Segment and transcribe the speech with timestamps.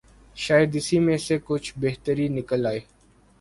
[0.35, 2.79] شاید اسی میں سے کچھ بہتری نکل آئے۔